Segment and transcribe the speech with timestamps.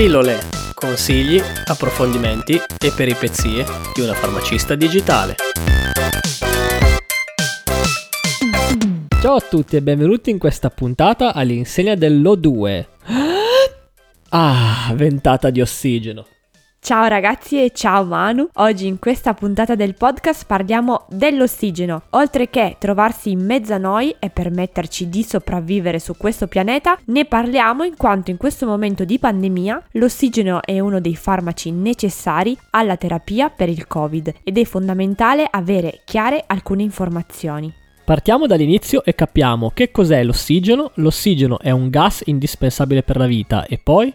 [0.00, 0.38] Pillole,
[0.72, 5.34] consigli, approfondimenti e peripezie di una farmacista digitale.
[9.20, 12.86] Ciao a tutti e benvenuti in questa puntata all'insegna dell'O2.
[14.30, 16.24] Ah, ventata di ossigeno.
[16.82, 22.04] Ciao ragazzi e ciao Manu, oggi in questa puntata del podcast parliamo dell'ossigeno.
[22.10, 27.26] Oltre che trovarsi in mezzo a noi e permetterci di sopravvivere su questo pianeta, ne
[27.26, 32.96] parliamo in quanto in questo momento di pandemia l'ossigeno è uno dei farmaci necessari alla
[32.96, 37.72] terapia per il Covid ed è fondamentale avere chiare alcune informazioni.
[38.10, 40.90] Partiamo dall'inizio e capiamo che cos'è l'ossigeno.
[40.94, 44.12] L'ossigeno è un gas indispensabile per la vita e poi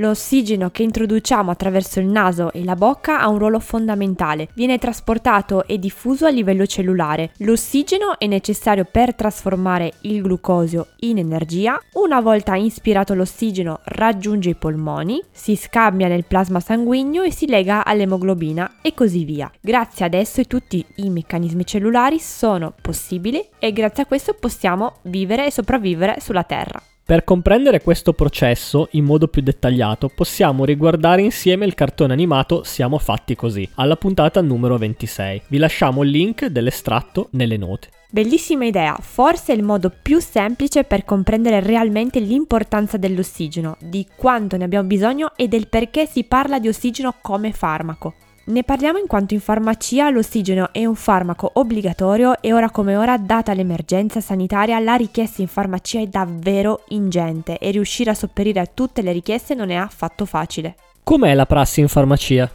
[0.00, 4.48] L'ossigeno che introduciamo attraverso il naso e la bocca ha un ruolo fondamentale.
[4.54, 7.32] Viene trasportato e diffuso a livello cellulare.
[7.38, 11.80] L'ossigeno è necessario per trasformare il glucosio in energia.
[11.94, 17.84] Una volta inspirato l'ossigeno raggiunge i polmoni, si scambia nel plasma sanguigno e si lega
[17.84, 19.50] all'emoglobina e così via.
[19.60, 25.46] Grazie ad esso tutti i meccanismi cellulari sono possibili e grazie a questo possiamo vivere
[25.46, 26.80] e sopravvivere sulla Terra.
[27.08, 32.98] Per comprendere questo processo in modo più dettagliato possiamo riguardare insieme il cartone animato Siamo
[32.98, 35.44] fatti così, alla puntata numero 26.
[35.48, 37.88] Vi lasciamo il link dell'estratto nelle note.
[38.10, 44.64] Bellissima idea, forse il modo più semplice per comprendere realmente l'importanza dell'ossigeno, di quanto ne
[44.64, 48.16] abbiamo bisogno e del perché si parla di ossigeno come farmaco.
[48.48, 53.18] Ne parliamo in quanto in farmacia l'ossigeno è un farmaco obbligatorio e ora come ora,
[53.18, 58.64] data l'emergenza sanitaria, la richiesta in farmacia è davvero ingente e riuscire a sopperire a
[58.64, 60.76] tutte le richieste non è affatto facile.
[61.04, 62.50] Com'è la prassi in farmacia?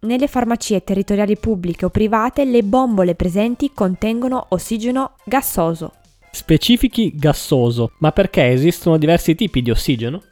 [0.00, 5.92] Nelle farmacie territoriali pubbliche o private le bombole presenti contengono ossigeno gassoso.
[6.32, 10.22] Specifichi gassoso, ma perché esistono diversi tipi di ossigeno?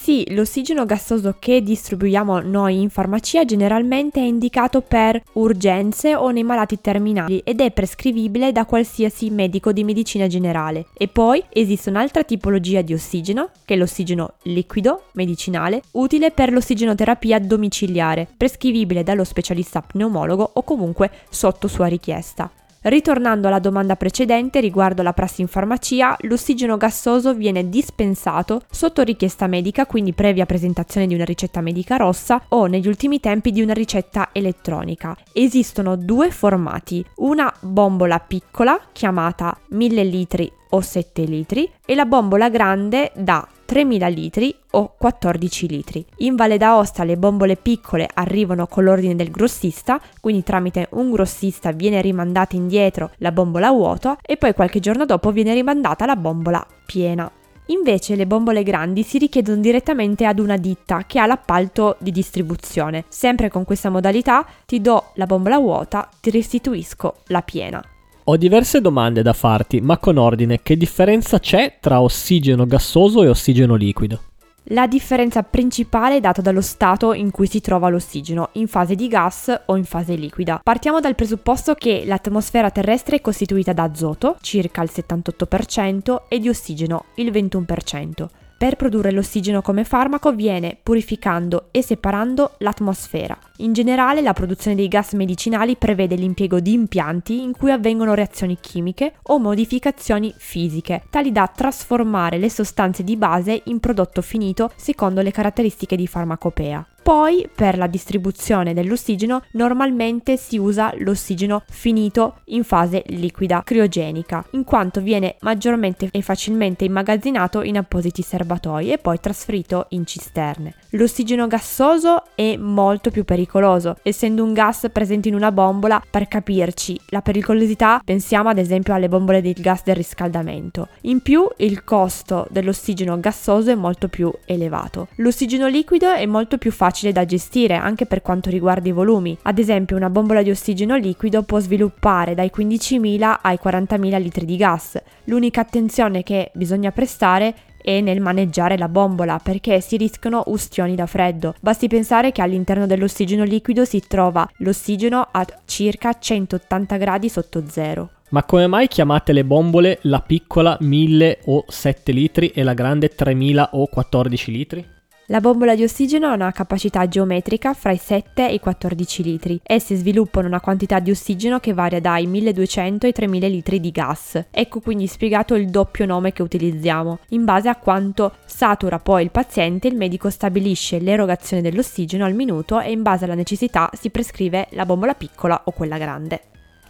[0.00, 6.44] Sì, l'ossigeno gassoso che distribuiamo noi in farmacia generalmente è indicato per urgenze o nei
[6.44, 10.86] malati terminali ed è prescrivibile da qualsiasi medico di medicina generale.
[10.94, 17.38] E poi esiste un'altra tipologia di ossigeno, che è l'ossigeno liquido medicinale, utile per l'ossigenoterapia
[17.40, 22.50] domiciliare, prescrivibile dallo specialista pneumologo o comunque sotto sua richiesta.
[22.80, 29.48] Ritornando alla domanda precedente riguardo la prassi in farmacia, l'ossigeno gassoso viene dispensato sotto richiesta
[29.48, 33.72] medica, quindi previa presentazione di una ricetta medica rossa o negli ultimi tempi di una
[33.72, 35.16] ricetta elettronica.
[35.32, 42.48] Esistono due formati, una bombola piccola chiamata 1000 litri o 7 litri e la bombola
[42.48, 46.04] grande da 3.000 litri o 14 litri.
[46.18, 51.72] In Valle d'Aosta le bombole piccole arrivano con l'ordine del grossista, quindi tramite un grossista
[51.72, 56.66] viene rimandata indietro la bombola vuota e poi qualche giorno dopo viene rimandata la bombola
[56.86, 57.30] piena.
[57.66, 63.04] Invece le bombole grandi si richiedono direttamente ad una ditta che ha l'appalto di distribuzione.
[63.08, 67.84] Sempre con questa modalità ti do la bombola vuota, ti restituisco la piena.
[68.30, 73.28] Ho diverse domande da farti, ma con ordine, che differenza c'è tra ossigeno gassoso e
[73.28, 74.20] ossigeno liquido?
[74.64, 79.08] La differenza principale è data dallo stato in cui si trova l'ossigeno, in fase di
[79.08, 80.60] gas o in fase liquida.
[80.62, 86.50] Partiamo dal presupposto che l'atmosfera terrestre è costituita da azoto, circa il 78%, e di
[86.50, 88.26] ossigeno, il 21%.
[88.58, 93.38] Per produrre l'ossigeno come farmaco viene purificando e separando l'atmosfera.
[93.58, 98.58] In generale la produzione dei gas medicinali prevede l'impiego di impianti in cui avvengono reazioni
[98.60, 105.22] chimiche o modificazioni fisiche, tali da trasformare le sostanze di base in prodotto finito secondo
[105.22, 106.84] le caratteristiche di farmacopea.
[107.08, 114.64] Poi per la distribuzione dell'ossigeno normalmente si usa l'ossigeno finito in fase liquida criogenica, in
[114.64, 120.74] quanto viene maggiormente e facilmente immagazzinato in appositi serbatoi e poi trasferito in cisterne.
[120.90, 127.00] L'ossigeno gassoso è molto più pericoloso, essendo un gas presente in una bombola, per capirci,
[127.08, 130.88] la pericolosità pensiamo ad esempio alle bombole del gas del riscaldamento.
[131.02, 135.08] In più il costo dell'ossigeno gassoso è molto più elevato.
[135.16, 139.38] L'ossigeno liquido è molto più facile facile da gestire anche per quanto riguarda i volumi.
[139.42, 144.56] Ad esempio una bombola di ossigeno liquido può sviluppare dai 15.000 ai 40.000 litri di
[144.56, 145.00] gas.
[145.24, 151.06] L'unica attenzione che bisogna prestare è nel maneggiare la bombola perché si rischiano ustioni da
[151.06, 151.54] freddo.
[151.60, 158.10] Basti pensare che all'interno dell'ossigeno liquido si trova l'ossigeno a circa 180 gradi sotto zero.
[158.30, 163.08] Ma come mai chiamate le bombole la piccola 1000 o 7 litri e la grande
[163.08, 164.96] 3000 o 14 litri?
[165.30, 169.60] La bombola di ossigeno ha una capacità geometrica fra i 7 e i 14 litri.
[169.62, 174.42] Esse sviluppano una quantità di ossigeno che varia dai 1200 ai 3000 litri di gas.
[174.50, 177.18] Ecco quindi spiegato il doppio nome che utilizziamo.
[177.28, 182.80] In base a quanto satura poi il paziente, il medico stabilisce l'erogazione dell'ossigeno al minuto
[182.80, 186.40] e in base alla necessità si prescrive la bombola piccola o quella grande.